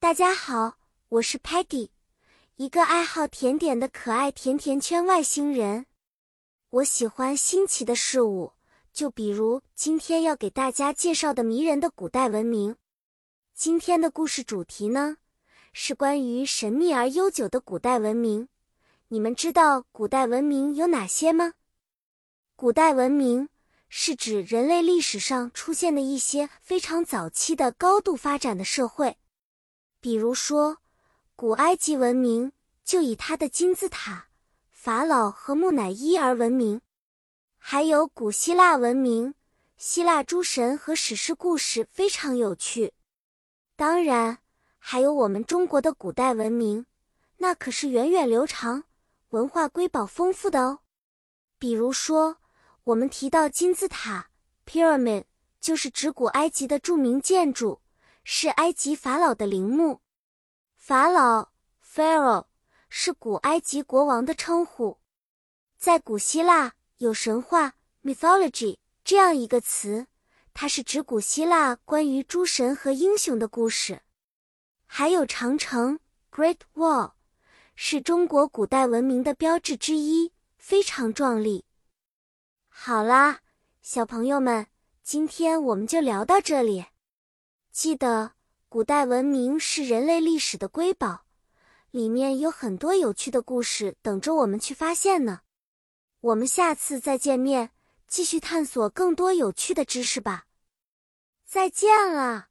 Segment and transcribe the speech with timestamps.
[0.00, 0.78] 大家好，
[1.08, 1.88] 我是 Peggy，
[2.54, 5.86] 一个爱好甜点的可爱甜甜圈外星人。
[6.70, 8.52] 我喜欢新奇的事物，
[8.92, 12.76] 就比如今天要给大家介绍的迷人的古代文明。
[13.52, 15.16] 今天的故事主题呢，
[15.72, 18.48] 是关于神秘而悠久的古代文明。
[19.08, 21.54] 你们知道古代文明有哪些吗？
[22.54, 23.48] 古代文明
[23.88, 29.16] 是指人类历史上出现的一些非常早期的高度发展的社会。
[30.00, 30.78] 比如说，
[31.34, 32.52] 古埃及文明
[32.84, 34.28] 就以它的金字塔、
[34.70, 36.80] 法老和木乃伊而闻名；
[37.58, 39.34] 还有古希腊文明，
[39.76, 42.92] 希腊诸神和史诗故事非常有趣。
[43.74, 44.38] 当然，
[44.78, 46.86] 还有我们中国的古代文明，
[47.38, 48.84] 那可是源远流长、
[49.30, 50.78] 文化瑰宝丰富的哦。
[51.58, 52.36] 比如说，
[52.84, 54.30] 我们提到金字塔
[54.64, 55.24] （pyramid），
[55.60, 57.80] 就是指古埃及的著名建筑。
[58.30, 60.02] 是埃及法老的陵墓。
[60.76, 61.48] 法老
[61.82, 62.44] （Pharaoh）
[62.90, 64.98] 是古埃及国王的称呼。
[65.78, 70.08] 在古希腊有神话 （mythology） 这样一个词，
[70.52, 74.02] 它是指古希腊关于诸神和英雄的故事。
[74.84, 75.98] 还有长城
[76.30, 77.12] （Great Wall）
[77.74, 81.64] 是中国古代文明的标志之一，非常壮丽。
[82.68, 83.38] 好啦，
[83.80, 84.66] 小朋友们，
[85.02, 86.84] 今天我们就聊到这里。
[87.80, 88.32] 记得，
[88.68, 91.20] 古代文明是人类历史的瑰宝，
[91.92, 95.42] 里面有很多有趣的故事等着我们去发现呢。
[96.20, 97.70] 我们下次再见面，
[98.08, 100.46] 继续探索更多有趣的知识吧。
[101.46, 102.48] 再见了。